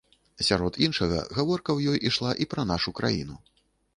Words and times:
Сярод 0.45 0.79
іншага, 0.85 1.19
гаворка 1.41 1.75
у 1.79 1.83
ёй 1.93 2.01
ішла 2.11 2.31
і 2.45 2.47
пра 2.53 2.65
нашу 2.73 2.97
краіну. 3.01 3.37